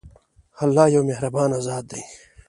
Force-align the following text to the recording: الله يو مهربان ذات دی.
الله 0.63 0.85
يو 0.95 1.01
مهربان 1.09 1.51
ذات 1.67 1.85
دی. 1.91 2.01